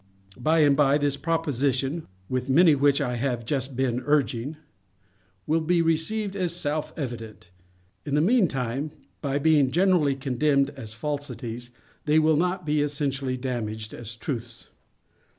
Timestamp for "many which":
2.49-2.99